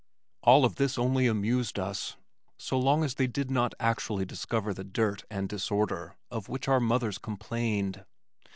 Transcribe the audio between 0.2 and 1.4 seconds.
All of this only